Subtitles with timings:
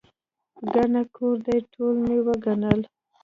[0.73, 2.79] ګڼه کور دی، ټول مې وګڼل.